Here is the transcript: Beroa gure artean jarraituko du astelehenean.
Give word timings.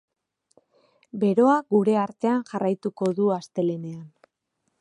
Beroa 1.25 1.59
gure 1.75 1.95
artean 2.05 2.43
jarraituko 2.53 3.13
du 3.21 3.31
astelehenean. 3.39 4.05